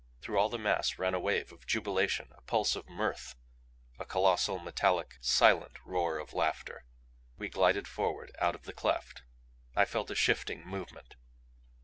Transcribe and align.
Through 0.19 0.39
all 0.39 0.49
the 0.49 0.57
mass 0.57 0.97
ran 0.97 1.13
a 1.13 1.19
wave 1.19 1.51
of 1.51 1.67
jubilation, 1.67 2.29
a 2.35 2.41
pulse 2.41 2.75
of 2.75 2.89
mirth 2.89 3.35
a 3.99 4.03
colossal, 4.03 4.57
metallic 4.57 5.19
SILENT 5.21 5.77
roar 5.85 6.17
of 6.17 6.33
laughter. 6.33 6.85
We 7.37 7.49
glided 7.49 7.87
forward 7.87 8.31
out 8.39 8.55
of 8.55 8.63
the 8.63 8.73
cleft. 8.73 9.21
I 9.75 9.85
felt 9.85 10.09
a 10.09 10.15
shifting 10.15 10.65
movement. 10.65 11.17